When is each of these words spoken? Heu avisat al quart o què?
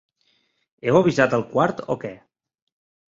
Heu 0.87 0.97
avisat 1.01 1.35
al 1.39 1.45
quart 1.53 1.85
o 1.97 2.01
què? 2.05 2.15